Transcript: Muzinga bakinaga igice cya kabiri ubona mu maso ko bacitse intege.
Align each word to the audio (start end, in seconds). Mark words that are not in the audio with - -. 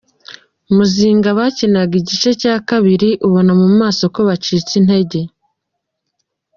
Muzinga 0.75 1.29
bakinaga 1.37 1.93
igice 2.01 2.29
cya 2.41 2.55
kabiri 2.69 3.09
ubona 3.27 3.51
mu 3.61 3.67
maso 3.79 4.03
ko 4.13 4.19
bacitse 4.29 4.71
intege. 4.81 5.19